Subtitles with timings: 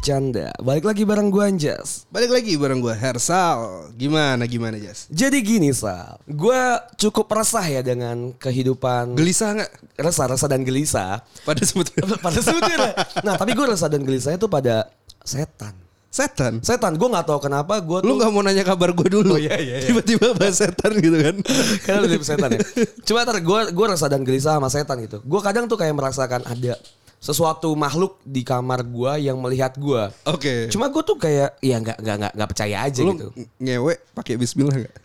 [0.00, 0.48] Bercanda.
[0.64, 2.08] Balik lagi bareng gue Anjas.
[2.08, 3.92] Balik lagi bareng gue Hersal.
[4.00, 5.04] Gimana gimana Jas?
[5.12, 6.62] Jadi gini Sal, gue
[6.96, 9.70] cukup resah ya dengan kehidupan Gelisah nggak?
[10.00, 11.20] resah, resah dan gelisah.
[11.44, 12.96] Pada sebetulnya pada sebetulnya.
[13.20, 14.88] Nah tapi gue resah dan gelisah itu pada
[15.20, 15.76] setan.
[16.10, 16.64] setan.
[16.64, 19.36] Setan, gue nggak tahu kenapa gue Lu tuh nggak mau nanya kabar gue dulu?
[19.36, 19.88] Oh, iya, iya, iya.
[19.94, 21.36] Tiba-tiba bahas setan gitu kan?
[21.86, 22.60] karena lebih setan ya.
[23.04, 25.20] Cuma ntar gue gue resah dan gelisah sama setan gitu.
[25.22, 26.74] Gue kadang tuh kayak merasakan ada
[27.20, 30.08] sesuatu makhluk di kamar gue yang melihat gue.
[30.24, 30.72] Oke.
[30.72, 33.28] Cuma gue tuh kayak ya nggak nggak nggak nggak percaya aja lu gitu.
[33.60, 34.96] ngewe pakai Bismillah nggak?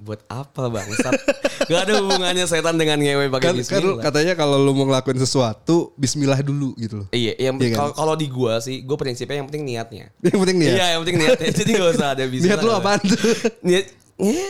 [0.00, 0.88] Buat apa bang?
[1.68, 4.00] gak ada hubungannya setan dengan ngewe pakai Kan, kan bismillah.
[4.00, 7.08] katanya kalau lu mau ngelakuin sesuatu Bismillah dulu gitu loh.
[7.12, 7.92] Iya, yang Iya kan?
[7.92, 10.08] kalau di gua sih, gua prinsipnya yang penting niatnya.
[10.24, 11.48] Yang penting nih Iya, yang penting niatnya.
[11.60, 12.56] Jadi gak usah ada bismillah.
[12.56, 13.20] Niat lu apaan tuh?
[13.60, 13.84] Niat,
[14.16, 14.48] eh,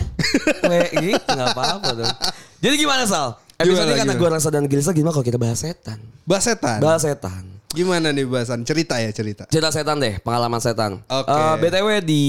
[0.63, 0.79] we,
[1.11, 2.15] gitu nggak apa-apa dong.
[2.63, 3.35] Jadi gimana Sal?
[3.61, 6.01] Episode karena gua rasa dan gelisah gimana kalau kita bahas setan?
[6.25, 6.79] Bahas setan.
[6.81, 7.45] Bahas setan.
[7.71, 8.65] Gimana nih bahasan?
[8.65, 9.45] Cerita ya cerita.
[9.47, 11.05] Cerita setan deh, pengalaman setan.
[11.07, 11.29] Oke.
[11.31, 12.21] Eh, BTW di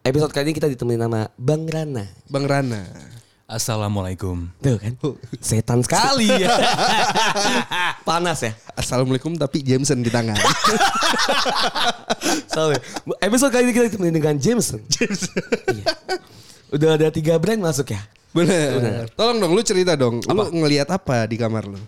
[0.00, 2.06] episode kali ini kita ditemani nama Bang Rana.
[2.30, 2.86] Bang Rana.
[3.46, 4.50] Assalamualaikum.
[4.58, 4.94] Tuh kan,
[5.38, 6.50] setan sekali ya.
[8.02, 8.54] Panas ya.
[8.74, 10.34] Assalamualaikum tapi Jameson di tangan.
[12.50, 12.74] Salah.
[13.22, 14.82] Episode kali ini kita ditemani dengan Jameson.
[14.90, 15.86] Iya.
[16.74, 18.02] Udah ada tiga brand masuk ya.
[18.36, 19.08] Bener.
[19.16, 20.20] Tolong dong lu cerita dong.
[20.20, 21.80] Lu ngelihat apa di kamar lu?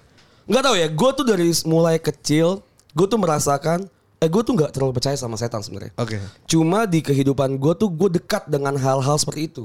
[0.49, 2.65] Nggak tahu ya, gue tuh dari mulai kecil,
[2.97, 3.85] gue tuh merasakan,
[4.17, 5.93] eh gue tuh nggak terlalu percaya sama setan sebenarnya.
[6.01, 6.17] Oke.
[6.49, 9.65] Cuma di kehidupan gue tuh gue dekat dengan hal-hal seperti itu.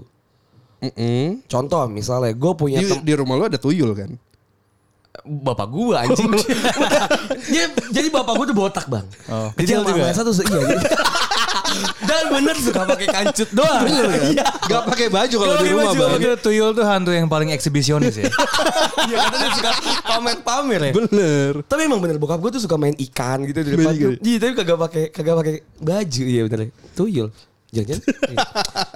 [0.83, 1.39] Mm-mm.
[1.47, 4.11] Contoh misalnya gue punya Di, di rumah lu ada tuyul kan?
[5.23, 6.25] bapak gue anjing.
[7.53, 9.05] jadi, jadi bapak gue tuh botak bang.
[9.29, 10.03] Oh, Jadi kecil sama juga?
[10.09, 10.61] Masa tuh iya.
[12.03, 13.83] Dan bener suka pakai kancut doang.
[13.87, 14.45] Iya.
[14.69, 16.21] Gak pakai baju kalau Gak di rumah baju, bang.
[16.21, 18.27] Itu tuyul tuh hantu yang paling eksibisionis ya.
[19.03, 19.71] Iya karena dia suka
[20.07, 20.93] pamer-pamer ya.
[20.95, 21.51] Bener.
[21.67, 23.93] Tapi emang bener bokap gue tuh suka main ikan gitu di depan.
[24.23, 26.71] Iya tapi kagak pakai kagak pakai baju iya bener.
[26.95, 27.27] Tuyul.
[27.73, 28.03] Jangan-jangan.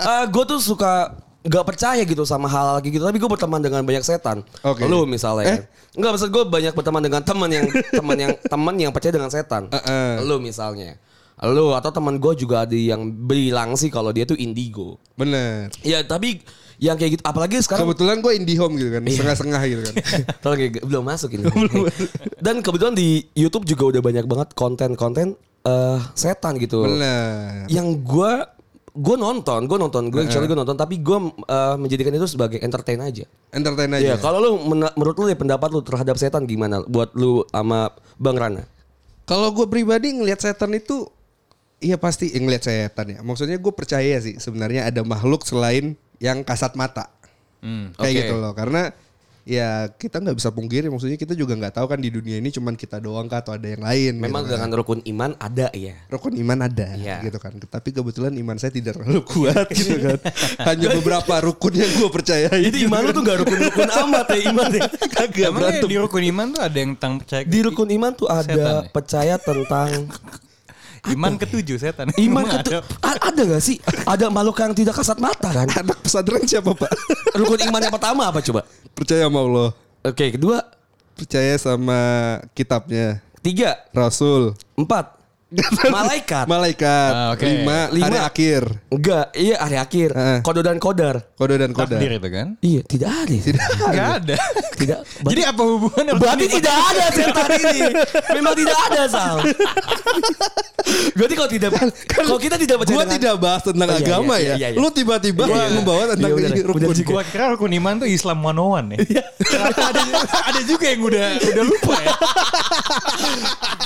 [0.08, 1.12] Eh gue tuh suka
[1.48, 4.44] nggak percaya gitu sama hal, hal kayak gitu tapi gue berteman dengan banyak setan.
[4.64, 4.84] Oke.
[4.88, 5.60] Lu misalnya.
[5.60, 5.60] Eh?
[5.96, 9.72] Enggak maksud gue banyak berteman dengan teman yang teman yang teman yang percaya dengan setan.
[9.72, 10.24] Uh-uh.
[10.28, 11.00] Lu misalnya.
[11.46, 14.98] Lu atau teman gue juga ada yang bilang sih kalau dia tuh indigo.
[15.14, 15.70] Bener.
[15.86, 16.42] Ya tapi
[16.78, 19.02] yang kayak gitu apalagi sekarang Kebetulan gue indie home gitu kan.
[19.06, 19.18] Iya.
[19.22, 19.94] Setengah-setengah gitu kan.
[20.58, 21.46] Kayak belum masuk ini.
[22.46, 26.86] Dan kebetulan di YouTube juga udah banyak banget konten-konten eh, setan gitu.
[26.86, 27.70] Bener.
[27.70, 28.34] Yang gue
[28.98, 32.98] gue nonton, gue nonton, gue actually gue nonton, tapi gue eh, menjadikan itu sebagai entertain
[32.98, 33.30] aja.
[33.54, 34.22] Entertain Iya, aja.
[34.22, 36.82] kalau lu menurut lu ya pendapat lu terhadap setan gimana?
[36.86, 38.66] Buat lu sama Bang Rana?
[39.30, 41.10] Kalau gue pribadi ngelihat setan itu
[41.78, 43.20] Iya pasti eh, ngelihat setan ya.
[43.22, 47.14] Maksudnya gue percaya sih sebenarnya ada makhluk selain yang kasat mata.
[47.60, 47.94] Hmm.
[47.94, 48.20] Kayak Oke.
[48.20, 48.54] gitu loh.
[48.54, 48.90] Karena
[49.44, 50.90] ya kita nggak bisa pungkiri.
[50.90, 53.64] Maksudnya kita juga nggak tahu kan di dunia ini cuman kita doang kah atau ada
[53.64, 54.18] yang lain.
[54.18, 54.66] Memang gitu kan.
[54.66, 55.96] dengan rukun iman ada ya.
[56.10, 57.18] rukun iman ada Iya.
[57.24, 57.54] gitu kan.
[57.56, 60.18] Tapi kebetulan iman saya tidak terlalu kuat gitu kan.
[60.66, 62.50] Hanya beberapa rukun yang gue percaya.
[62.50, 64.82] Jadi iman lu tuh gak rukun-rukun amat ya iman ya.
[65.16, 65.88] kagak berantem.
[65.88, 68.90] di rukun iman tuh ada yang tentang percaya Di rukun iman tuh ada Setan ya?
[68.90, 69.90] percaya tentang
[71.08, 72.10] iman ketujuh setan.
[72.16, 73.18] Iman Emang ketu- ada.
[73.22, 73.78] Ada gak sih?
[74.04, 75.68] Ada makhluk yang tidak kasat mata kan?
[75.68, 76.90] Anak pesantren siapa pak?
[77.34, 78.62] Rukun iman yang pertama apa coba?
[78.94, 79.70] percaya sama Allah.
[80.02, 80.64] Oke, kedua,
[81.14, 82.00] Percaya sama
[82.54, 83.26] kitabnya.
[83.42, 84.54] tiga, Rasul.
[84.74, 85.17] empat,
[85.96, 86.44] malaikat.
[86.44, 87.12] Malaikat.
[87.16, 87.46] Ah, oke.
[87.48, 88.06] Lima, Lima.
[88.06, 88.62] hari akhir.
[88.92, 90.10] Enggak, iya hari akhir.
[90.12, 90.40] Heeh.
[90.44, 91.24] Kodo dan kodar.
[91.34, 91.96] Kode dan kode.
[91.96, 92.48] Takdir itu kan?
[92.60, 93.32] Iya, tidak ada.
[93.40, 93.64] Tidak.
[93.80, 94.36] Enggak ada.
[94.76, 95.00] tidak.
[95.32, 96.14] Jadi apa hubungannya?
[96.20, 97.80] Berarti tidak ada setan ini.
[98.36, 99.38] Memang tidak ada, Sal.
[101.16, 101.70] Berarti kalau tidak
[102.08, 104.56] kalau kita tidak percaya Gua dengan- tidak bahas tentang Oh, iya, agama iya, ya.
[104.56, 104.80] iya, iya.
[104.80, 105.68] Lu tiba-tiba Iya, iya.
[105.74, 106.66] membawa tentang Iya, bener.
[106.68, 106.92] rukun.
[106.92, 107.08] Juga.
[107.10, 109.24] Gua kira rukun iman tuh Islam 101 ya.
[109.40, 110.02] Ternyata ada,
[110.44, 112.12] ada juga yang udah udah lupa ya.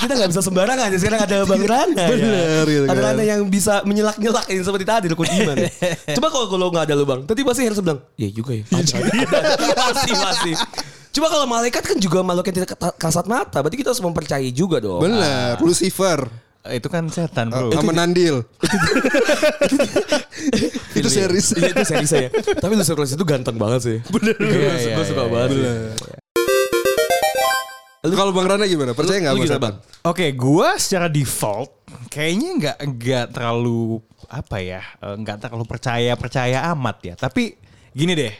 [0.02, 2.66] kita nggak bisa sembarangan ya sekarang ada Bang Rana Bener, ya.
[2.66, 3.04] gitu ada kan.
[3.12, 5.68] Rana yang bisa menyelak-nyelak ini seperti tadi rukun iman ya.
[6.16, 10.12] coba kalau kalau nggak ada lu Bang tadi pasti harus bilang ya juga ya pasti
[10.24, 10.52] pasti
[11.12, 14.48] Coba kalau malaikat kan juga makhluk yang tidak kata- kasat mata, berarti kita harus mempercayai
[14.48, 15.04] juga dong.
[15.04, 15.60] Bener.
[15.60, 16.24] Lucifer.
[16.64, 17.68] Itu kan setan, Bro.
[17.74, 18.46] Sama Nandil.
[20.96, 21.52] itu series.
[21.58, 22.28] Iya itu seri saya.
[22.32, 23.98] Tapi Lucifer itu ganteng banget sih.
[24.08, 24.36] Bener.
[24.40, 26.21] Iya, iya, Gue suka iya, banget.
[28.02, 28.98] Kalau Bang Rana gimana?
[28.98, 29.74] Percaya nggak sama setan?
[30.02, 31.70] Oke, gua secara default
[32.10, 37.14] kayaknya nggak nggak terlalu apa ya, eh, nggak terlalu percaya percaya amat ya.
[37.14, 37.62] Tapi
[37.92, 38.32] Gini deh,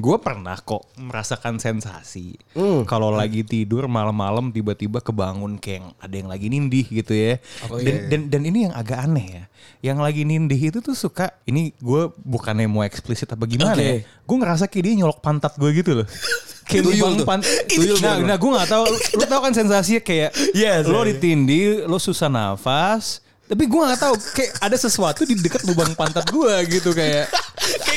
[0.00, 2.88] gue pernah kok merasakan sensasi Hmm.
[2.88, 7.36] kalau lagi tidur malam-malam tiba-tiba kebangun kayak ada yang lagi nindih gitu ya.
[7.68, 9.44] Oh, dan, iya, dan dan ini yang agak aneh ya,
[9.92, 13.84] yang lagi nindih itu tuh suka ini gue bukannya mau eksplisit apa gimana Oke.
[13.84, 16.08] ya, gue ngerasa kayak dia nyolok pantat gue gitu loh.
[16.72, 17.26] Kayak Tuyul tuh.
[17.28, 17.48] pantat.
[17.68, 18.84] Tuyul Nah, nah gue gak tahu,
[19.20, 23.20] lu tau kan sensasinya kayak Yes, lo ditindih, lo susah nafas,
[23.52, 27.28] tapi gue gak tahu kayak ada sesuatu di dekat lubang pantat gue gitu kayak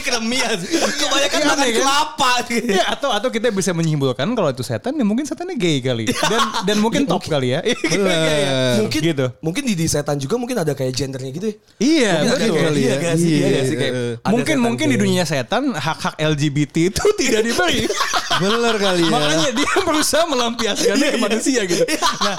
[0.05, 0.57] Kayak keremian.
[0.95, 1.73] Kebanyakan Iya, makan kan?
[1.75, 2.31] kelapa.
[2.45, 2.69] gitu.
[2.69, 6.41] Ya, atau atau kita bisa menyimpulkan kalau itu setan ya mungkin setannya gay kali dan
[6.63, 7.65] dan mungkin top kali ya.
[7.65, 8.53] Iya, iya, iya.
[8.77, 9.25] Mungkin gitu.
[9.41, 11.55] mungkin di, di setan juga mungkin ada kayak gendernya gitu ya.
[11.79, 12.53] Iya, betul.
[12.55, 13.13] kali iya ya.
[13.15, 13.75] Iya Iya, sih?
[13.75, 14.29] Kayak iya.
[14.29, 17.89] mungkin mungkin di dunia setan hak-hak LGBT itu tidak diberi.
[18.35, 19.11] Bener kali ya.
[19.11, 21.81] Makanya dia berusaha melampiaskannya ke manusia gitu.
[22.21, 22.35] Nah,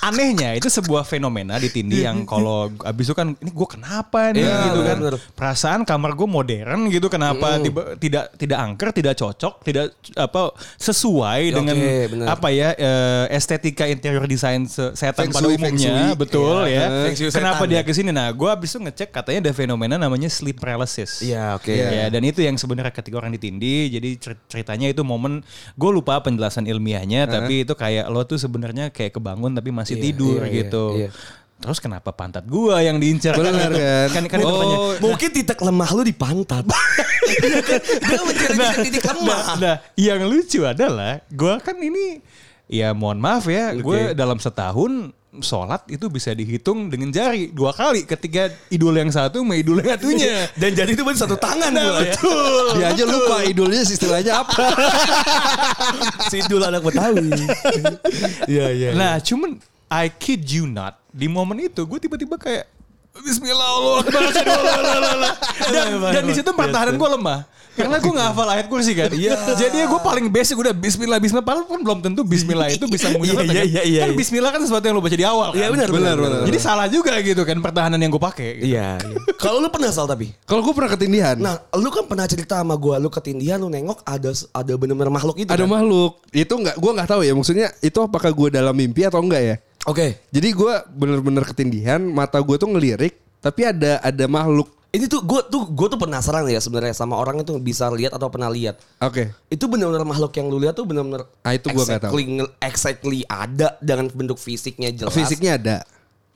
[0.00, 4.40] anehnya itu sebuah fenomena di Tindi yang kalau abis itu kan ini gue kenapa nih
[4.40, 4.96] Iya, gitu kan.
[4.96, 5.14] bener.
[5.34, 9.84] Perasaan kamar gue modern gitu kenapa tiba- tidak tidak angker, tidak cocok, tidak
[10.14, 12.26] apa sesuai Oke, dengan bener.
[12.26, 16.16] apa ya eh, estetika interior desain se- setan pada umumnya, shui.
[16.16, 17.30] betul Iya, ya.
[17.30, 17.82] Kenapa setan dia ya.
[17.82, 18.10] ke sini?
[18.10, 21.20] Nah, gue abis itu ngecek katanya ada fenomena namanya sleep paralysis.
[21.20, 21.70] Iya, oke.
[21.70, 25.42] Ya, dan itu yang sebenarnya ketika orang ditindih, jadi cer- ceritanya itu momen
[25.74, 30.02] gue lupa penjelasan ilmiahnya, tapi itu kayak lo tuh sebenarnya kayak kebangun tapi masih Iya,
[30.02, 30.84] tidur iya, iya, gitu.
[30.96, 31.10] iya.
[31.60, 33.36] Terus kenapa pantat gua yang diincar?
[33.36, 33.72] Kan, kan?
[34.08, 35.00] kan, kan itu Oh, pertanyaan.
[35.04, 36.64] Mungkin titik lemah lu di pantat.
[37.30, 37.78] Iya kan?
[37.78, 39.40] Dia mencari titik-titik lemah.
[39.54, 42.18] Nah, nah, yang lucu adalah gua kan ini
[42.66, 48.02] ya mohon maaf ya, gue dalam setahun sholat itu bisa dihitung dengan jari dua kali
[48.02, 50.46] ketika idul yang satu sama idul yang satunya.
[50.60, 52.14] Dan jadi itu satu tangan Nah, gua ya.
[52.14, 52.64] betul.
[52.78, 54.64] Dia aja lupa idolnya istilahnya apa.
[56.30, 57.30] Si Dul anak Betawi.
[58.50, 58.88] Iya, iya.
[58.94, 59.58] Nah, cuman
[59.90, 62.66] I kid you not, di momen itu gue tiba-tiba kayak
[63.10, 64.22] Bismillah Allah Akbar.
[65.70, 67.42] Dan, dan di situ pertahanan gue lemah.
[67.74, 69.10] Karena gue gak hafal ayat kursi kan.
[69.10, 69.34] Iya.
[69.56, 71.42] Jadi gue paling basic udah Bismillah Bismillah.
[71.42, 73.46] Padahal kan belum tentu Bismillah itu bisa mengucapkan.
[73.50, 74.18] Iya, iya, iya, Kan iya.
[74.18, 75.58] Bismillah kan sesuatu yang lo baca di awal kan.
[75.58, 76.40] Iya, benar, benar, benar.
[76.46, 78.62] Jadi salah juga gitu kan pertahanan yang gue pakai.
[78.62, 78.98] Iya.
[79.00, 79.18] iya.
[79.38, 80.30] Kalau lu pernah sal tapi.
[80.46, 81.36] Kalau gue pernah ketindihan.
[81.38, 85.36] Nah, lu kan pernah cerita sama gua, lu ketindihan, lu nengok ada ada bener-bener makhluk
[85.40, 85.50] itu.
[85.50, 85.70] ada kan?
[85.70, 86.20] makhluk.
[86.30, 87.32] Itu nggak, gue nggak tahu ya.
[87.34, 89.56] Maksudnya itu apakah gue dalam mimpi atau enggak ya?
[89.84, 90.20] Oke.
[90.28, 94.68] Jadi gue bener-bener ketindihan, mata gue tuh ngelirik, tapi ada ada makhluk.
[94.90, 98.26] Ini tuh gue tuh gue tuh penasaran ya sebenarnya sama orang itu bisa lihat atau
[98.26, 98.82] pernah lihat.
[98.98, 99.30] Oke.
[99.46, 101.78] Itu benar-benar makhluk yang lu lihat tuh benar-benar Ah, itu tahu.
[101.78, 105.14] exactly, nge- exactly ada dengan bentuk fisiknya jelas.
[105.14, 105.76] Fisiknya ada.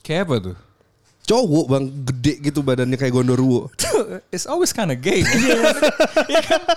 [0.07, 0.57] Kayak apa tuh?
[1.25, 3.73] Cowok bang, gede gitu badannya kayak gondorwo.
[4.35, 5.25] It's always kind of gay.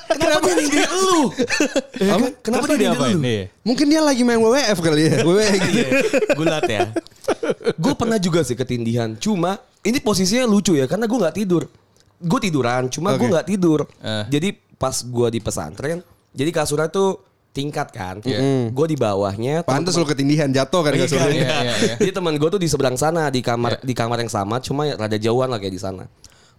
[0.07, 1.35] Kenapa dia nindir lu?
[1.99, 2.31] Ya kan?
[2.39, 3.15] Kenapa dia diapain?
[3.19, 3.27] lu?
[3.27, 3.51] Iya.
[3.67, 5.27] Mungkin dia lagi main WWF kali ya.
[5.27, 5.83] WWF gitu.
[6.39, 6.95] Gulat ya.
[7.75, 9.19] gue pernah juga sih ketindihan.
[9.19, 11.67] Cuma ini posisinya lucu ya karena gue nggak tidur.
[12.17, 13.83] Gue tiduran, cuma gue nggak tidur.
[13.99, 14.25] Eh.
[14.31, 15.99] Jadi pas gue di pesantren,
[16.31, 17.26] jadi kasurnya tuh
[17.57, 18.21] tingkat kan.
[18.21, 18.69] Iya.
[18.69, 19.65] Gue di bawahnya.
[19.65, 21.95] Pantes lo ketindihan jatuh kan Iya, iya, iya, iya.
[21.97, 24.93] Jadi teman gue tuh di seberang sana di kamar di kamar yang sama, cuma ya
[24.93, 26.05] rada jauhan lah kayak di sana.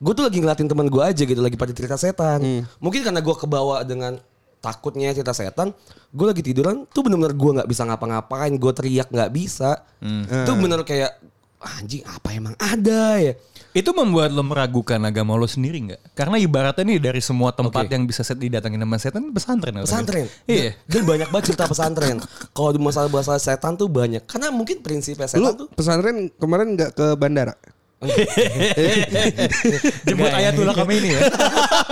[0.03, 2.67] Gue tuh lagi ngeliatin teman gue aja gitu lagi pada cerita setan.
[2.83, 4.19] Mungkin karena gue kebawa dengan
[4.59, 5.71] takutnya cerita setan,
[6.11, 9.87] gue lagi tiduran tuh bener-bener gue nggak bisa ngapa-ngapain, gue teriak nggak bisa.
[10.03, 11.15] Itu bener kayak
[11.59, 13.35] anjing apa emang ada ya?
[13.79, 16.19] Itu membuat lo meragukan agama lo sendiri nggak?
[16.19, 17.95] Karena ibaratnya nih dari semua tempat Oke.
[17.95, 19.79] yang bisa set didatangin sama setan pesantren.
[19.79, 19.87] katanya.
[19.87, 20.27] Pesantren.
[20.51, 20.75] Iya.
[20.91, 22.19] Dan, dan banyak banget cerita pesantren.
[22.51, 24.27] Kalau di masalah-masalah setan tuh banyak.
[24.27, 27.55] Karena mungkin prinsipnya Lu setan tuh pesantren kemarin nggak ke bandara?
[30.07, 31.21] Jemput ayatullah kami ini ya.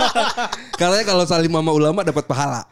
[0.79, 2.63] Katanya kalau salim sama ulama dapat pahala.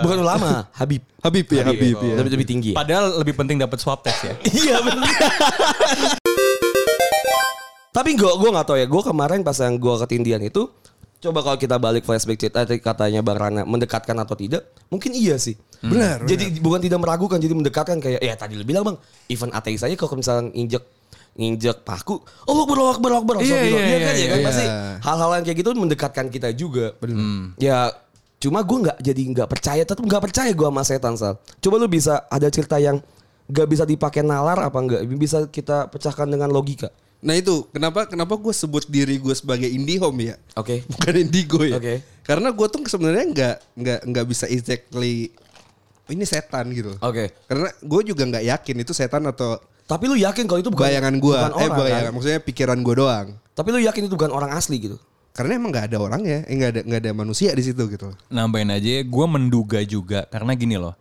[0.00, 1.04] bukan ulama, Habib.
[1.20, 2.04] Habib ya, Habib, oh.
[2.04, 2.14] ya.
[2.16, 2.70] Lebih lebih tinggi.
[2.72, 2.76] ya?
[2.80, 4.34] Padahal lebih penting dapat swab test ya.
[4.40, 5.04] Iya benar.
[7.98, 8.86] Tapi gue gue nggak tahu ya.
[8.86, 10.70] Gue kemarin pas yang gue ketindian itu,
[11.18, 15.58] coba kalau kita balik flashback cerita katanya Bang Rana mendekatkan atau tidak, mungkin iya sih.
[15.82, 18.96] Benar, Jadi bukan tidak meragukan, jadi mendekatkan kayak ya tadi lu bilang bang,
[19.30, 20.82] even ateis aja kalau misalnya injek
[21.38, 22.18] nginjek paku,
[22.50, 24.46] oh berlok berlok berlok, Iya, iya, iya kan, iya, ya kan iya.
[24.46, 24.64] pasti
[25.06, 26.86] hal-hal yang kayak gitu mendekatkan kita juga.
[27.58, 27.94] Ya
[28.38, 31.38] cuma gue nggak jadi nggak percaya, tetap nggak percaya gue sama setan sal.
[31.62, 33.02] Coba lu bisa ada cerita yang
[33.50, 36.90] nggak bisa dipakai nalar apa nggak bisa kita pecahkan dengan logika.
[37.18, 40.34] Nah itu kenapa kenapa gue sebut diri gue sebagai indie home ya?
[40.54, 40.82] Oke.
[40.92, 41.78] Bukan indigo ya.
[41.82, 42.02] Oke.
[42.22, 45.34] Karena gue tuh sebenarnya nggak nggak nggak bisa exactly
[46.08, 46.94] ini setan gitu.
[47.02, 47.34] Oke.
[47.50, 49.58] Karena gue juga nggak yakin itu setan atau
[49.88, 51.32] Tapi lu yakin kalau itu bukan bayangan gue.
[51.32, 52.12] bukan Eh orang, bayangan, kan?
[52.12, 53.28] maksudnya pikiran gue doang.
[53.56, 55.00] Tapi lu yakin itu bukan orang asli gitu.
[55.32, 58.12] Karena emang nggak ada orangnya, eh nggak ada nggak ada manusia di situ gitu.
[58.28, 60.92] Nambahin aja, gue menduga juga karena gini loh.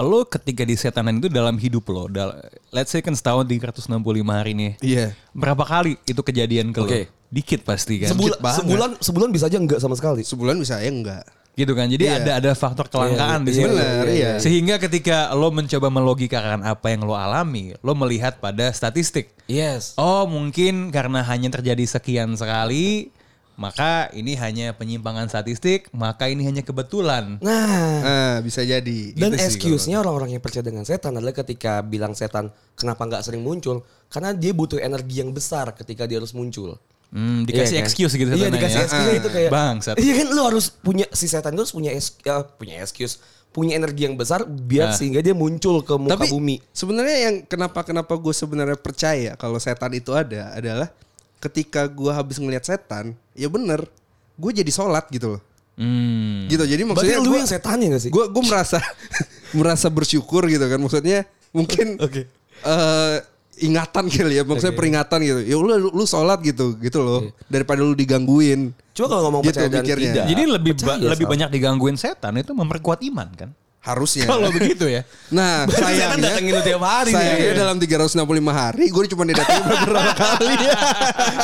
[0.00, 2.38] Lo ketika di setanan itu dalam hidup lo, dal-
[2.70, 3.88] let's say kan setahun 365
[4.28, 4.72] hari nih.
[4.80, 5.06] Iya.
[5.30, 6.86] Berapa kali itu kejadian ke lo?
[6.86, 7.02] Oke.
[7.28, 8.10] Dikit pasti kan.
[8.10, 8.58] Sebulan, banget.
[8.64, 10.24] sebulan sebulan bisa aja enggak sama sekali.
[10.24, 11.24] Sebulan bisa ya enggak.
[11.52, 11.90] Gitu kan.
[11.90, 12.22] Jadi Iya.
[12.22, 13.74] ada ada faktor kelangkaan di Iya, situ.
[13.74, 14.30] benar, iya.
[14.38, 19.34] Sehingga ketika lo mencoba melogikakan apa yang lo alami, lo melihat pada statistik.
[19.50, 19.98] Yes.
[19.98, 23.10] Oh, mungkin karena hanya terjadi sekian sekali,
[23.58, 27.36] maka ini hanya penyimpangan statistik, maka ini hanya kebetulan.
[27.38, 29.12] Nah, Ah, bisa jadi.
[29.12, 33.42] dan Gitu excuse-nya orang-orang yang percaya dengan setan adalah ketika bilang setan kenapa nggak sering
[33.42, 36.78] muncul, karena dia butuh energi yang besar ketika dia harus muncul.
[37.08, 37.88] Hmm, dikasih Iya kan?
[37.88, 38.84] excuse gitu Iya dikasih ya.
[38.84, 39.96] excuse itu kayak Bangsat.
[39.96, 43.16] Iya kan lu harus punya si setan itu harus punya es- ya, punya excuse,
[43.48, 44.94] punya energi yang besar biar Ah.
[44.94, 46.60] sehingga dia muncul ke muka Tapi bumi.
[46.70, 50.92] sebenarnya yang kenapa kenapa gue sebenarnya percaya kalau setan itu ada adalah
[51.38, 53.86] ketika gue habis ngelihat setan, ya bener,
[54.34, 55.42] gue jadi sholat gitu loh.
[55.74, 56.46] Hmm.
[56.46, 58.10] Gitu jadi Berarti maksudnya lu gua- yang setannya gak sih?
[58.10, 58.78] gue gue merasa
[59.58, 62.26] merasa bersyukur gitu kan maksudnya mungkin Oke.
[62.58, 63.16] eh,
[63.58, 67.90] ingatan kali ya maksudnya peringatan gitu ya lu lu sholat gitu gitu loh daripada lu
[67.92, 70.02] digangguin Cuma kalau ngomong Gitu percaya dan mikirnya.
[70.12, 70.24] tidak.
[70.26, 73.50] Jadi lebih ba- lebih banyak digangguin setan itu memperkuat iman kan?
[73.88, 75.02] Harusnya Kalau begitu ya.
[75.28, 77.16] nah Setan sayangnya datengin lu tiap hari nih.
[77.16, 80.54] sayangnya dalam 365 hari gue cuma didatengin beberapa kali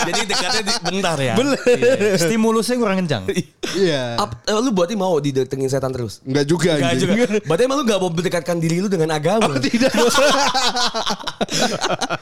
[0.05, 1.35] Jadi dekatnya di, bentar ya.
[1.35, 2.17] Iya.
[2.19, 3.25] Stimulusnya kurang kencang.
[3.75, 6.21] iya Ap- eh, lu berarti mau didatengin setan terus?
[6.23, 7.25] Enggak juga Enggak juga.
[7.43, 9.57] Berarti emang lu gak mau mendekatkan diri lu dengan agama?
[9.59, 9.91] tidak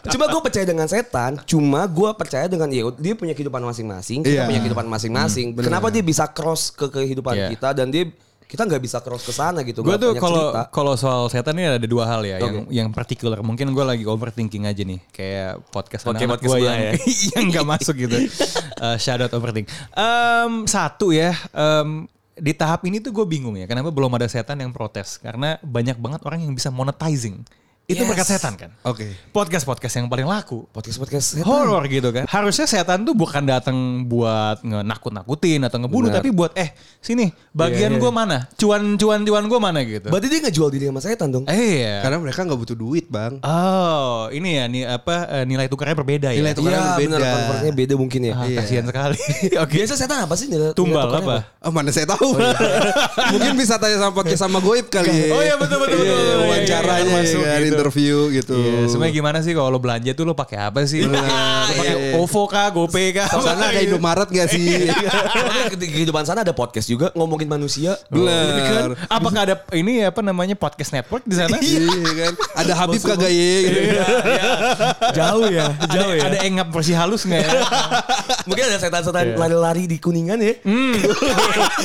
[0.08, 1.40] Cuma gue percaya dengan setan.
[1.44, 4.22] Cuma gue percaya dengan ya dia punya kehidupan masing-masing.
[4.22, 4.46] Kita Iya.
[4.46, 5.46] punya kehidupan masing-masing.
[5.56, 7.48] Kenapa dia bisa cross ke kehidupan Iya.
[7.50, 8.04] kita dan dia
[8.52, 9.80] kita nggak bisa cross ke sana gitu.
[9.80, 13.40] Gue tuh banyak kalau kalau soal setan ini ada dua hal ya yang yang particular.
[13.40, 16.92] Mungkin gue lagi overthinking aja nih kayak podcast anak-anak podcast gue yang ya.
[17.32, 18.28] yang nggak masuk gitu.
[18.76, 19.72] Uh, shout out overthink.
[19.96, 21.32] Em, satu ya.
[21.56, 22.04] em,
[22.36, 23.64] di tahap ini tuh gue bingung ya.
[23.64, 25.16] Kenapa belum ada setan yang protes?
[25.16, 27.40] Karena banyak banget orang yang bisa monetizing.
[27.82, 28.08] Itu Yes.
[28.08, 28.70] berkat setan kan.
[28.80, 30.70] oke Oh, Podcast-podcast yang paling laku.
[30.70, 31.44] podcast-podcast setan.
[31.44, 32.24] horor gitu kan.
[32.24, 33.74] Harusnya setan tuh bukan datang
[34.04, 36.18] buat nakut-nakutin atau ngebunuh Benar.
[36.18, 38.00] tapi buat eh sini bagian Iya, iya.
[38.00, 38.38] gua mana?
[38.54, 40.08] Cuan-cuan cuan gua mana gitu.
[40.08, 41.44] Berarti dia ngejual diri sama setan dong.
[41.46, 42.00] eh iya.
[42.00, 46.28] karena mereka nggak butuh duit bang Oh, ini ya nih apa eh, nilai tukarnya berbeda
[46.30, 46.38] ya.
[46.38, 47.28] Nilai tukarnya Iya berbeda.
[47.34, 48.32] konversinya beda mungkin ya.
[48.32, 48.58] Ah, Iya.
[48.62, 49.18] kasihan sekali.
[49.66, 49.74] Oke.
[49.76, 50.46] Biasa setan apa sih?
[50.46, 51.66] nilai- Tumbal nilai tukarnya apa?
[51.66, 52.30] Oh mana saya tahu.
[53.32, 55.34] Mungkin bisa tanya sama podcast sama Goib kali ya.
[55.34, 56.40] Oh iya, betul, betul, Iya, betul, betul.
[56.42, 57.80] Wawancaranya Iya, iya, kan, gitu.
[57.80, 58.56] interview gitu.
[58.56, 61.04] Iya, sebenarnya gimana sih kalau lo belanja tuh lo pakai apa sih?
[61.04, 62.20] Lo pakai iya.
[62.20, 63.28] OVO kah, GoPay kah?
[63.40, 64.88] Sana ada Indomaret gak sih?
[65.80, 67.96] Di kehidupan sana ada podcast juga ngomongin manusia.
[68.08, 68.96] Bener.
[69.06, 71.56] Apakah ada ini apa namanya podcast network di sana?
[71.58, 72.32] Iya kan.
[72.64, 73.54] Ada Habib kagak ya?
[73.62, 73.80] Gitu.
[75.12, 76.22] Jauh ya, jauh ya.
[76.28, 77.50] Ada engap versi halus nggak ya?
[78.48, 80.54] Mungkin ada setan-setan lari-lari di kuningan ya.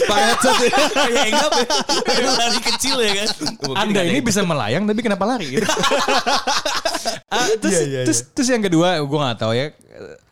[0.07, 0.77] Pakai headset ya.
[0.95, 1.51] Kayak enggak
[2.23, 2.31] ya.
[2.33, 3.27] lari kecil ya kan.
[3.77, 5.57] Anda ada ini bisa melayang tapi kenapa lari
[7.27, 9.71] Ah, terus, Iya, iya, terus, terus yang kedua gue nggak tahu ya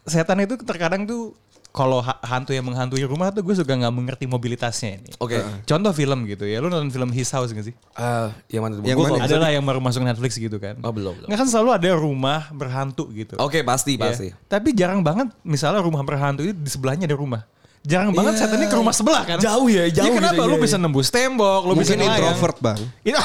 [0.03, 1.33] setan itu terkadang tuh
[1.69, 5.11] kalau ha- hantu yang menghantui rumah tuh gue suka nggak mengerti mobilitasnya ini.
[5.19, 5.43] Oke.
[5.65, 7.75] Contoh film gitu ya, lu nonton film His House gak sih?
[7.91, 8.83] Ah, yang mana tuh?
[8.85, 9.11] Yang Gua mana?
[9.13, 10.79] kalau- Ada lah yang baru masuk Netflix gitu kan.
[10.79, 11.27] Oh, belum, belum.
[11.27, 13.35] Nggak kan selalu ada rumah berhantu gitu.
[13.35, 14.07] Oke, pasti, Ya.
[14.07, 14.31] pasti.
[14.47, 17.43] Tapi jarang banget misalnya rumah berhantu itu di sebelahnya ada rumah.
[17.85, 18.41] Jarang banget Iya.
[18.49, 19.37] setannya ke rumah sebelah kan.
[19.37, 20.33] Jauh ya, jauh Iya, kenapa?
[20.33, 20.83] gitu, lu iya, bisa iya.
[20.83, 22.79] nembus tembok, lu bisa Mungkin introvert bang.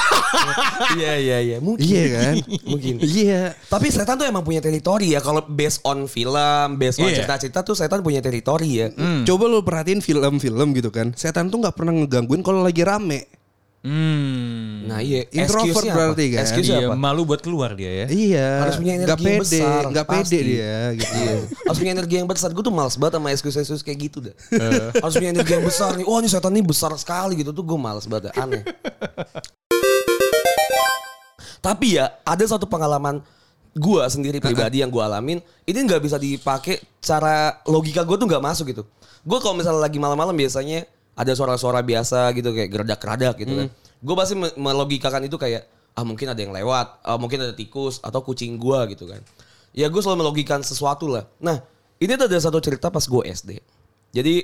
[0.91, 1.57] Iya, iya, iya.
[1.57, 1.81] Mungkin.
[1.81, 2.33] Iya kan?
[2.67, 2.95] Mungkin.
[3.01, 3.41] Iya.
[3.57, 5.19] Tapi setan tuh emang punya teritori ya.
[5.19, 7.23] Kalau based on film, based on Iya.
[7.23, 8.87] cerita-cerita tuh setan punya teritori ya.
[9.25, 11.13] Coba lu perhatiin film-film gitu kan.
[11.17, 13.40] Setan tuh nggak pernah ngegangguin kalau lagi rame.
[13.81, 14.85] Hmm.
[14.85, 15.25] Nah iya.
[15.33, 16.45] Introvert berarti kan?
[16.45, 16.97] Excuse-nya Iya, apa?
[17.01, 18.07] malu buat keluar dia ya.
[18.13, 18.49] Iya.
[18.61, 20.21] Harus punya energi yang pede, besar, nggak pasti.
[20.21, 21.15] pede dia gitu.
[21.17, 21.35] Iya.
[21.65, 22.49] Harus punya energi yang besar.
[22.53, 24.35] Gue tuh males banget sama excuse-excuse kayak gitu dah.
[25.01, 26.05] Harus punya energi yang besar nih.
[26.05, 28.29] Wah ini setan ini besar sekali gitu tuh gue males banget.
[28.29, 28.33] dah.
[28.37, 28.61] Aneh.
[31.61, 33.21] Tapi ya ada satu pengalaman
[33.71, 35.41] gue sendiri pribadi yang gue alamin.
[35.65, 38.83] Ini nggak bisa dipakai cara logika gue tuh nggak masuk gitu.
[39.21, 40.85] Gue kalau misalnya lagi malam-malam biasanya
[41.17, 43.67] ada suara-suara biasa gitu kayak geradak-geradak gitu kan.
[44.01, 47.99] Gue pasti me- melogikakan itu kayak ah mungkin ada yang lewat, ah, mungkin ada tikus
[47.99, 49.19] atau kucing gue gitu kan.
[49.75, 51.27] Ya gue selalu melogikan sesuatu lah.
[51.43, 51.59] Nah
[51.99, 53.59] ini tuh ada satu cerita pas gue SD.
[54.15, 54.35] Jadi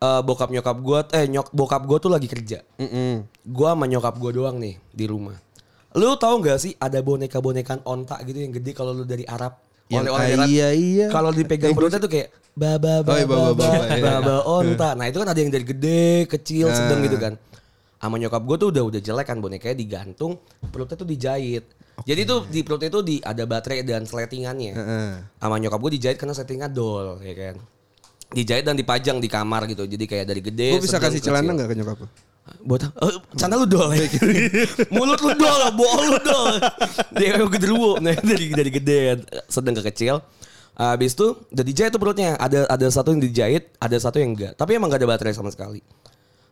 [0.00, 2.62] eh, bokap nyokap gue, eh nyok bokap gue tuh lagi kerja.
[2.78, 3.26] Mm-mm.
[3.46, 5.36] Gue sama nyokap gue doang nih di rumah.
[5.96, 9.65] Lu tahu nggak sih ada boneka-bonekan onta gitu yang gede kalau lu dari Arab?
[9.88, 10.46] Oleh-oleh Arab.
[10.48, 11.06] iya, iya.
[11.08, 14.02] Kalau dipegang perutnya tuh kayak baba baba Oh, iya, baba baba, baba, iya.
[14.02, 14.88] baba onta.
[14.94, 17.06] Nah itu kan ada yang dari gede, kecil, sedang Nah.
[17.06, 17.34] gitu kan.
[17.96, 20.38] Sama nyokap gue tuh udah udah jelek kan bonekanya digantung,
[20.68, 21.64] perutnya tuh dijahit.
[22.04, 24.72] Jadi tuh di perutnya tuh di ada baterai dan sletingannya.
[24.74, 25.08] Heeh.
[25.38, 27.56] Sama nyokap gue dijahit karena settingnya dol ya kan.
[28.26, 29.86] Dijahit dan dipajang di kamar gitu.
[29.86, 30.76] Jadi kayak dari gede.
[30.76, 31.98] Gue bisa sedang, kasih celana nggak ke nyokap
[32.62, 34.06] Buat oh, sana lu dol ya.
[34.94, 36.54] Mulut lu dol, bool lu dol.
[37.18, 37.98] Dia emang genderuwo.
[37.98, 38.98] Nah, dari dari gede
[39.50, 40.22] sedang ke kecil.
[40.76, 42.38] Habis itu udah dijahit tuh perutnya.
[42.38, 44.54] Ada ada satu yang dijahit, ada satu yang enggak.
[44.54, 45.82] Tapi emang gak ada baterai sama sekali.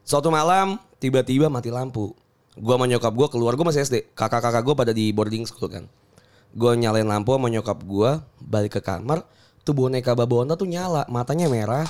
[0.03, 2.11] Suatu malam tiba-tiba mati lampu.
[2.59, 4.15] Gua sama nyokap gua keluar, gua masih SD.
[4.19, 5.87] Kakak-kakak gua pada di boarding school kan.
[6.55, 9.27] Gua nyalain lampu sama nyokap gua, balik ke kamar,
[9.67, 11.83] tuh boneka baba onta tuh nyala, matanya merah,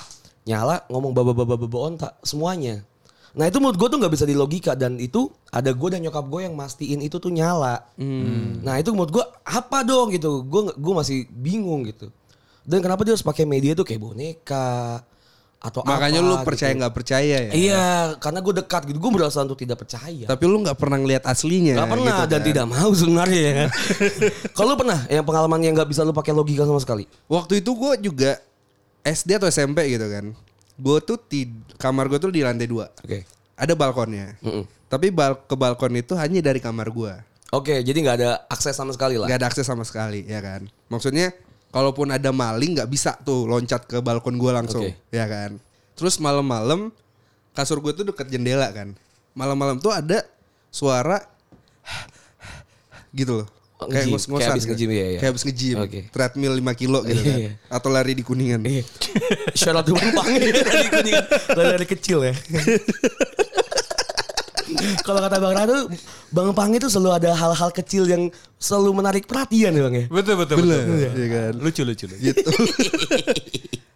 [0.49, 2.85] nyala, ngomong baba baba baba onta semuanya.
[3.35, 6.41] Nah itu menurut gue tuh nggak bisa dilogika dan itu ada gue dan nyokap gue
[6.47, 7.83] yang mastiin itu tuh nyala.
[8.63, 12.15] Nah itu menurut gue apa dong gitu, gue gue masih bingung gitu.
[12.65, 15.03] Dan kenapa dia harus pakai media tuh kayak boneka
[15.65, 16.47] atau Makanya apa lu gitu.
[16.49, 17.53] percaya nggak percaya ya.
[17.57, 17.87] Iya,
[18.21, 20.29] karena gue dekat gitu, gue berasa untuk tidak percaya.
[20.29, 21.81] Tapi lu nggak pernah ngeliat aslinya.
[21.81, 22.49] Gak pernah gitu dan kan.
[22.53, 23.67] tidak mau sebenarnya ya.
[24.57, 27.09] Kalau lu pernah yang pengalaman yang nggak bisa lu pakai logika sama sekali.
[27.33, 28.37] Waktu itu gue juga
[29.05, 30.37] SD atau SMP gitu kan.
[30.75, 31.47] Gue tuh di
[31.79, 32.91] kamar gue tuh di lantai dua.
[33.03, 33.23] Oke.
[33.55, 34.35] Ada balkonnya.
[34.43, 34.67] Mm-mm.
[34.91, 37.15] Tapi bal ke balkon itu hanya dari kamar gue.
[37.55, 39.31] Oke, jadi nggak ada akses sama sekali lah.
[39.31, 40.67] Gak ada akses sama sekali ya kan.
[40.91, 41.31] Maksudnya
[41.71, 44.99] kalaupun ada maling nggak bisa tuh loncat ke balkon gue langsung Oke.
[45.15, 45.63] ya kan.
[45.95, 46.91] Terus malam-malam
[47.55, 48.99] kasur gue tuh deket jendela kan.
[49.39, 50.27] Malam-malam tuh ada
[50.75, 51.23] suara
[53.15, 53.49] gitu loh.
[53.75, 54.39] Oh, kayak ngos-ngosan.
[54.39, 54.73] Kayak habis gitu.
[54.73, 55.19] nge-gym, iya, iya.
[55.19, 55.77] Kayak habis nge-gym.
[55.83, 56.01] Oke.
[56.15, 57.39] Treadmill 5 kilo gitu kan.
[57.43, 57.51] Iya.
[57.67, 58.63] Atau lari di Kuningan.
[58.63, 58.87] Iya.
[59.59, 61.25] Shout out to Bang Pangi dari Kuningan.
[61.51, 62.35] Dari, dari kecil ya.
[65.05, 65.91] Kalau kata Bang Rado,
[66.33, 70.05] Bang Pangi tuh selalu ada hal-hal kecil yang selalu menarik perhatian ya Bang ya.
[70.09, 71.11] Betul betul Bener, betul.
[71.19, 71.53] iya kan.
[71.59, 72.19] Lucu lucu lucu.
[72.31, 72.49] gitu.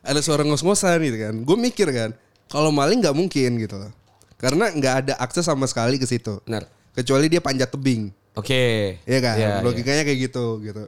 [0.09, 1.35] ada suara ngos-ngosan gitu kan.
[1.47, 2.11] Gue mikir kan,
[2.51, 3.93] kalau maling nggak mungkin gitu loh.
[4.39, 6.39] Karena nggak ada akses sama sekali ke situ.
[6.45, 6.69] Benar.
[6.95, 8.11] Kecuali dia panjat tebing.
[8.39, 8.97] Oke.
[9.03, 9.37] Iya kan?
[9.37, 10.83] Iya, Logikanya kayak gitu gitu.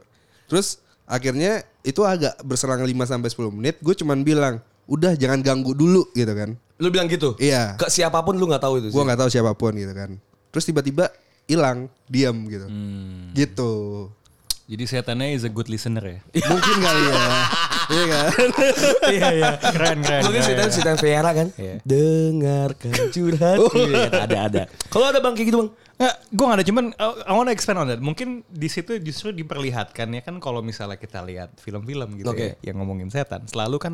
[0.47, 5.75] Terus akhirnya itu agak berselang 5 sampai 10 menit, gue cuman bilang, "Udah jangan ganggu
[5.75, 6.55] dulu." gitu kan.
[6.81, 7.35] Lu bilang gitu?
[7.37, 7.75] Iya.
[7.77, 8.95] Ke siapa pun lu nggak tahu itu sih.
[8.95, 10.17] Gue nggak tahu siapa pun gitu kan.
[10.49, 11.11] Terus tiba-tiba
[11.45, 12.65] hilang, diam gitu.
[12.65, 13.35] Hmm.
[13.35, 13.71] Gitu.
[14.65, 16.19] Jadi setannya is a good listener ya.
[16.51, 17.15] Mungkin kali ya.
[17.91, 18.27] Iya kan?
[19.11, 19.49] Iya iya.
[19.59, 20.21] Keren keren.
[20.23, 21.47] Mungkin cerita cerita Vera kan.
[21.55, 21.75] Iya.
[21.83, 23.57] Dengarkan curhat.
[23.81, 24.61] Iya, ada ada.
[24.87, 25.69] Kalau ada bang kayak gitu bang.
[26.01, 27.99] Nggak, gue gak ada cuman uh, I wanna expand on that.
[27.99, 32.57] Mungkin di situ justru diperlihatkan ya kan kalau misalnya kita lihat film-film gitu Oke.
[32.57, 33.93] ya yang ngomongin setan, selalu kan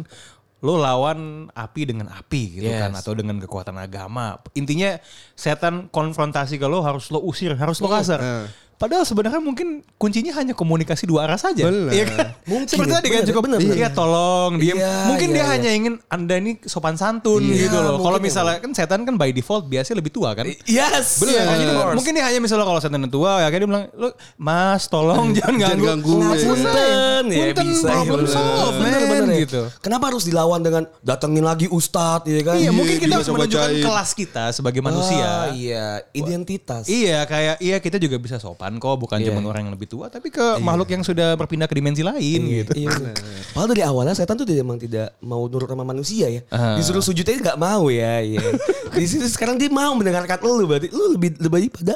[0.57, 2.81] lo lawan api dengan api gitu Yes.
[2.81, 4.39] kan atau dengan kekuatan agama.
[4.53, 4.97] Intinya
[5.33, 8.19] setan konfrontasi ke lo harus lo usir, harus lo kasar.
[8.21, 8.45] eh.
[8.77, 11.65] Padahal sebenarnya mungkin kuncinya hanya komunikasi dua arah saja.
[11.65, 11.89] Bener.
[11.89, 12.27] Iya kan?
[12.53, 13.59] Mungkin Seperti tadi kan cukup bener.
[13.59, 14.77] Iya tolong diam.
[14.77, 15.51] Iya, mungkin iya, dia iya.
[15.57, 17.97] hanya ingin Anda ini sopan santun Iya, gitu loh.
[17.99, 20.45] Kalau ya, misalnya kan setan kan by default biasanya lebih tua kan.
[20.69, 21.25] Yes.
[21.25, 21.95] Iya, Jadi of course.
[21.97, 25.33] mungkin dia hanya misalnya kalau setan yang tua ya kayak dia bilang, "Lu Mas, tolong
[25.33, 26.15] jangan Jangan ganggu." ganggu.
[26.21, 28.29] Ngapunten ya Punten, bisa ya, problem bener.
[28.29, 29.37] solved, Bener, man, bener ya.
[29.43, 29.61] gitu.
[29.81, 32.55] Kenapa harus dilawan dengan datengin lagi ustadz ya kan?
[32.61, 35.25] Iya, mungkin kita harus menunjukkan kelas kita sebagai manusia.
[35.25, 36.85] Ah, iya, identitas.
[36.85, 39.31] Iya, kayak iya kita juga bisa sopan kok, bukan Iya.
[39.31, 42.71] cuma orang yang lebih tua, tapi ke makhluk yang sudah berpindah ke dimensi lain gitu.
[42.75, 43.15] Iya, bener.
[43.55, 46.43] Padahal dari awalnya setan tuh dia emang tidak mau nurut sama manusia ya.
[46.51, 46.75] Ah.
[46.75, 48.19] Disuruh sujud aja nggak mau ya.
[48.19, 48.43] Iya.
[48.99, 51.95] Di situ sekarang dia mau mendengarkan lu berarti lu lebih lebih pada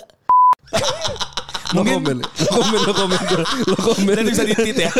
[1.71, 3.19] komen, lo komen, lo komen,
[3.63, 4.13] lo komen.
[4.19, 4.91] dan bisa ditit ya.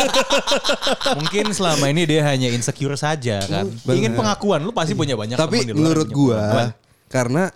[1.20, 3.68] Mungkin selama ini dia hanya insecure saja kan.
[3.92, 6.72] Ingin pengakuan, lu pasti punya banyak Tapi menurut gua
[7.12, 7.52] karena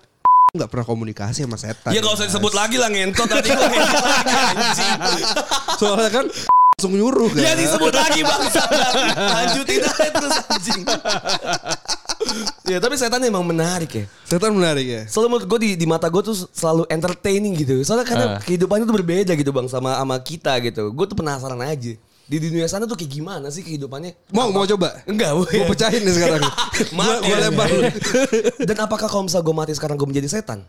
[0.55, 1.91] nggak pernah komunikasi sama setan.
[1.91, 4.99] ya gak usah disebut lagi lah ngentot tadi gua ngentot lagi anjing.
[5.75, 6.25] Soalnya kan
[6.75, 7.39] langsung nyuruh kan.
[7.39, 8.61] Ya disebut lagi bangsa.
[9.15, 10.81] Lanjutin aja terus anjing.
[12.65, 14.05] ya tapi setan emang menarik ya.
[14.25, 15.01] Setan menarik ya.
[15.07, 17.79] Selalu menurut gue di, di mata gue tuh selalu entertaining gitu.
[17.85, 18.39] Soalnya karena Ah.
[18.41, 20.91] kehidupannya tuh berbeda gitu bang sama sama kita gitu.
[20.91, 21.93] Gue tuh penasaran aja.
[22.25, 24.33] Di dunia sana tuh kayak gimana sih kehidupannya?
[24.33, 24.97] Mau mau coba?
[25.05, 25.29] Enggak.
[25.45, 26.41] Gue pecahin nih sekarang.
[26.97, 27.37] Mati ya.
[27.37, 27.69] lempar.
[28.65, 30.65] Dan apakah kalau misalnya gue mati sekarang gue menjadi setan?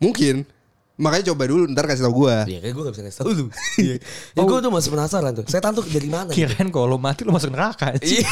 [0.00, 0.48] Mungkin.
[0.96, 2.36] Makanya coba dulu ntar kasih tau gue.
[2.48, 3.46] Iya kayak gue gak bisa ngasih tau lu.
[4.36, 5.44] ya gue tuh masih penasaran tuh.
[5.44, 6.32] Setan tuh dari mana?
[6.32, 6.48] gitu?
[6.48, 7.92] Kirain kalau lu mati lu masuk neraka.
[8.00, 8.24] Iya.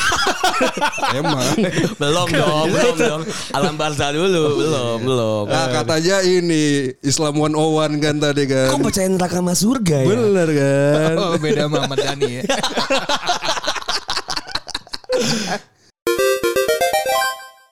[1.21, 1.45] Emang.
[2.01, 3.23] belum dong, belum dong.
[3.53, 5.45] Alam barza dulu, belum, belum.
[5.53, 8.69] Nah katanya ini Islam 101 kan tadi kan.
[8.73, 10.09] Kok percaya neraka sama surga ya?
[10.09, 11.15] Bener kan.
[11.21, 12.43] Oh, beda sama Ahmad Dhani ya.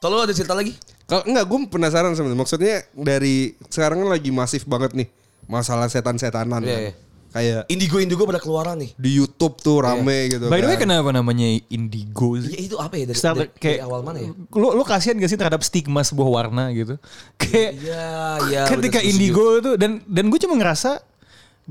[0.04, 0.76] Kalau ada cerita lagi?
[1.12, 2.40] Kalau enggak gue penasaran sebenarnya.
[2.40, 5.08] Maksudnya dari sekarang kan lagi masif banget nih
[5.44, 6.58] masalah setan-setanan.
[6.58, 6.82] Iya, kan.
[6.82, 6.92] iya.
[7.32, 8.92] Kayak Indigo-indigo pada keluaran nih.
[8.94, 10.84] di YouTube tuh rame gitu By the way kan.
[10.84, 12.68] kenapa namanya indigo Ya, sih?
[12.68, 14.36] itu apa ya dari, Start dari, kayak dari awal mana ya?
[14.52, 17.00] Lu lu kasihan gak sih terhadap stigma sebuah warna gitu?
[17.36, 18.08] Kayak Iya,
[18.48, 18.62] iya.
[18.68, 21.00] ketika indigo itu dan dan gue cuma ngerasa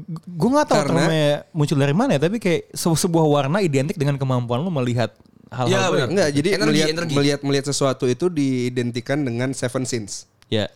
[0.09, 3.93] gue nggak tahu Karena- termnya muncul dari mana ya, tapi kayak se- sebuah warna identik
[3.95, 5.13] dengan kemampuan lu melihat
[5.51, 5.91] hal-hal Iya, baik.
[5.93, 6.07] benar.
[6.09, 7.13] Enggak, jadi Energi, melihat, energi.
[7.13, 10.25] melihat melihat sesuatu itu diidentikan dengan seven sins.
[10.47, 10.71] Ya,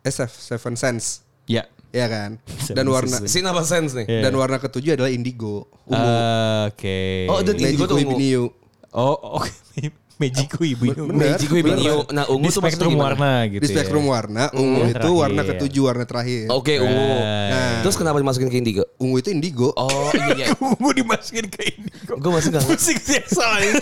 [0.00, 1.22] Eh, sev- seven sense.
[1.46, 1.64] ya.
[1.88, 2.36] Ya kan?
[2.60, 3.16] Seven Dan warna.
[3.24, 4.04] Sin apa sense nih?
[4.04, 4.28] Iya.
[4.28, 5.72] dan warna ketujuh adalah indigo.
[5.84, 5.96] Ungu.
[5.96, 7.24] Ah, Oke.
[7.26, 8.52] Oh, dan indigo tuh ungu.
[8.90, 9.88] Oh, oke.
[10.18, 11.38] Magiku ibu bener.
[11.78, 12.02] Neo.
[12.10, 14.10] Nah, ungu Di tuh spektrum warna gitu Di spektrum ya.
[14.10, 15.14] warna, ungu itu terakhir.
[15.14, 16.44] warna ketujuh, warna terakhir.
[16.50, 17.06] Oke, ungu.
[17.22, 17.80] Nah.
[17.86, 18.82] Terus kenapa dimasukin ke indigo?
[18.98, 19.70] Ungu itu indigo.
[19.72, 20.46] Oh iya iya.
[20.58, 22.18] Ungu dimasukin ke indigo.
[22.18, 22.66] Gue masih gak.
[22.66, 23.78] Musik sih soalnya.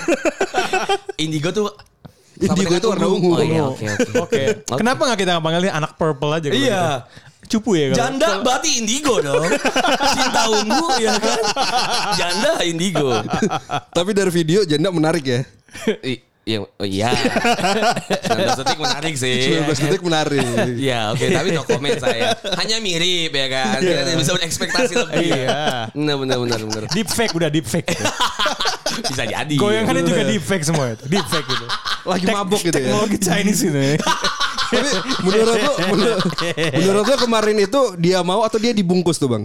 [1.16, 1.72] Indigo tuh
[2.36, 3.32] Indigo itu warna ungu.
[3.32, 3.86] Oh iya oke
[4.20, 4.42] oke.
[4.76, 6.46] Kenapa nggak kita panggilnya anak purple aja?
[6.46, 6.84] kalau Iya.
[7.46, 7.98] Cupu ya kalau.
[8.02, 9.46] Janda berarti indigo dong.
[10.12, 11.38] Cinta ungu ya kan.
[12.12, 13.08] Janda indigo.
[13.88, 15.40] Tapi dari video janda menarik ya.
[16.02, 17.10] I- Iya, oh iya.
[18.30, 19.66] 19 detik menarik sih.
[19.66, 20.46] 19 detik menarik.
[20.78, 22.38] Iya, oke, tapi no comment saya.
[22.54, 23.82] Hanya mirip ya kan.
[23.82, 25.26] Kita tidak bisa berekspektasi lebih.
[25.42, 25.90] Iya.
[25.90, 26.82] Benar benar benar benar.
[26.94, 27.90] Deep fake udah deep fake.
[29.10, 29.54] Bisa jadi.
[29.58, 31.04] Goyangannya juga deep fake semua itu.
[31.10, 31.66] Deep fake gitu.
[32.06, 32.94] Lagi mabuk gitu ya.
[32.94, 33.76] Teknologi Chinese itu.
[33.76, 33.94] ya.
[34.70, 34.88] Tapi
[35.26, 36.18] menurut lo, menurut,
[36.78, 39.44] menurut lo kemarin itu dia mau atau dia dibungkus tuh bang?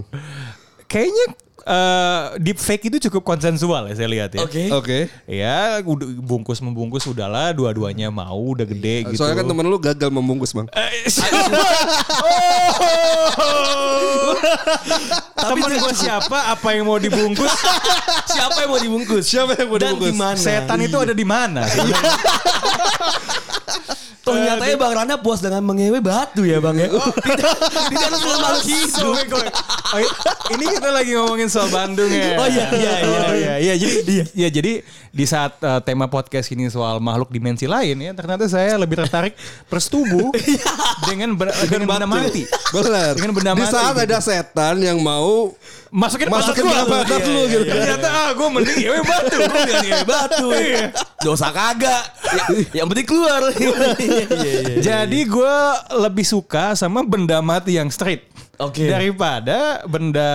[0.86, 1.26] Kayaknya
[1.64, 4.42] eh, deep fake itu cukup konsensual ya saya lihat ya.
[4.44, 4.62] Oke.
[4.70, 4.98] Oke.
[5.30, 9.22] Ya udah bungkus membungkus udahlah dua-duanya mau udah gede gitu.
[9.22, 10.66] Soalnya kan temen lu gagal membungkus bang.
[10.74, 11.06] Eh?
[13.42, 14.34] Oh.
[15.36, 16.38] Temen gue siapa?
[16.54, 17.50] Apa yang mau dibungkus?
[18.32, 19.24] Siapa yang mau dibungkus?
[19.26, 20.12] Siapa yang mau Dan dibungkus?
[20.12, 20.38] di mana?
[20.38, 21.62] Setan itu ada di mana?
[24.22, 26.86] Toh nyatanya Bang Rana puas dengan mengewe batu ya Bang ya.
[27.26, 27.54] tidak
[27.90, 29.14] tidak harus dengan makhluk hidup.
[29.92, 30.00] Oh,
[30.54, 32.38] ini kita lagi ngomongin soal Bandung ya.
[32.38, 33.20] Oh, iya, iya, iya.
[33.26, 33.74] Oh, iya, iya.
[33.74, 34.72] Jadi ya jadi
[35.12, 39.34] di saat uh, tema podcast ini soal makhluk dimensi lain ya, ternyata saya lebih tertarik
[39.66, 40.30] persetubuh
[41.10, 42.46] dengan ber- dengan benda mati.
[42.70, 43.12] Benar.
[43.18, 44.04] Dengan benda Di mati saat gitu.
[44.06, 45.50] ada setan yang mau
[45.92, 47.68] Masukin Masukin ke badan lu gitu.
[47.68, 49.36] Ternyata ah gue mending ya batu.
[49.36, 50.46] Gue ngewe batu.
[51.20, 52.02] Dosa kagak.
[52.32, 53.44] Ya- yang penting keluar.
[54.12, 54.76] Iya, iya, iya.
[54.82, 55.56] Jadi gue
[55.96, 58.28] lebih suka sama benda mati yang straight.
[58.60, 58.86] Oke.
[58.86, 60.30] Daripada benda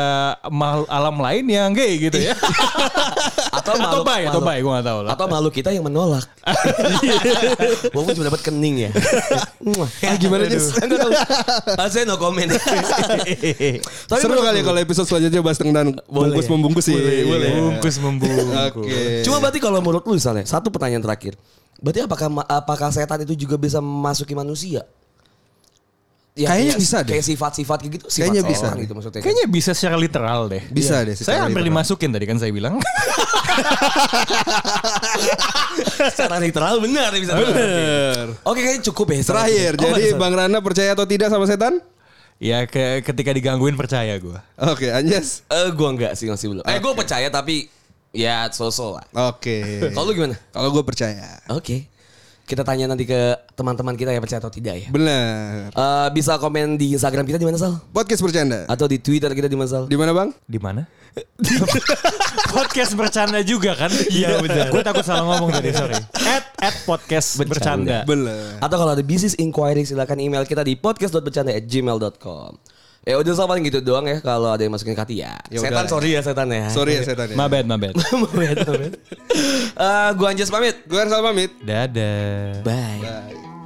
[0.87, 2.33] alam lain yang gay gitu ya.
[3.57, 5.11] Atau atau makhluk- bay, atau bay, gue gak tahu lah.
[5.15, 6.23] Atau makhluk kita yang menolak.
[7.93, 8.89] Walaupun cuma dapat kening ya.
[10.03, 10.77] Ah, gimana, Jess?
[10.77, 11.11] Enggak tahu.
[11.73, 12.47] Ah, Saya no comment.
[14.09, 16.95] Tapi seru kali kalau episode selanjutnya bahas tentang bungkus membungkus sih.
[16.95, 17.49] Boleh, boleh.
[17.55, 18.71] Bungkus membungkus.
[18.71, 18.99] Oke.
[19.23, 21.33] Cuma berarti kalau menurut lu misalnya, satu pertanyaan terakhir.
[21.77, 24.81] Berarti apakah apakah setan itu juga bisa memasuki manusia?
[26.37, 27.11] Ya, Kayaknya kayak- bisa deh.
[27.17, 28.05] Kayak sifat-sifat gitu.
[28.05, 28.67] Sifat Kayaknya bisa.
[28.77, 29.21] gitu maksudnya.
[29.25, 30.63] Kayaknya bisa secara literal deh.
[30.69, 31.07] Bisa Iya.
[31.09, 31.15] deh.
[31.17, 31.81] Saya hampir literal.
[31.81, 32.77] dimasukin tadi kan saya bilang.
[36.13, 37.33] secara literal benar bisa.
[37.33, 38.37] Bener.
[38.43, 39.21] Oke kayaknya cukup ya.
[39.23, 39.71] Terakhir.
[39.75, 41.81] Oh, jadi Bang Rana percaya atau tidak sama setan?
[42.37, 44.37] ya ke, ketika digangguin percaya gue.
[44.61, 45.41] Oke, Anjas.
[45.49, 46.63] Eh gue enggak sih masih belum.
[46.69, 47.65] Eh gue percaya tapi
[48.17, 49.05] ya so-so lah.
[49.29, 49.85] Oke.
[49.93, 50.35] Kalau lu gimana?
[50.49, 51.37] Kalau gue percaya.
[51.53, 51.85] Oke.
[52.47, 54.87] Kita tanya nanti ke teman-teman kita yang percaya atau tidak ya.
[54.89, 55.69] Benar.
[55.75, 57.75] Eh, bisa komen di Instagram kita di mana Sal?
[57.91, 58.63] Podcast bercanda.
[58.71, 59.83] Atau di Twitter kita di mana Sal?
[59.85, 60.31] Di mana Bang?
[60.47, 60.87] Di mana?
[62.55, 63.91] podcast bercanda juga kan?
[64.09, 64.69] Iya benar.
[64.69, 65.97] Gue takut salah ngomong tadi sorry.
[66.37, 68.05] At at podcast bercanda.
[68.07, 68.61] Bener.
[68.63, 72.76] Atau kalau ada business inquiry silakan email kita di podcast.bercanda@gmail.com.
[73.07, 75.39] Ya udah sama paling gitu doang ya kalau ada yang masukin ke hati ya.
[75.47, 75.91] Ya setan udah.
[75.95, 76.67] sorry ya setan ya.
[76.67, 77.35] Sorry ya setan ya.
[77.39, 77.95] My bad, my bad.
[78.19, 78.93] Mabet, mabet.
[79.77, 80.75] Eh, gua Anjas pamit.
[80.89, 81.53] Gue Arsal pamit.
[81.61, 82.65] Dadah.
[82.65, 82.99] Bye.
[82.99, 83.56] Bye.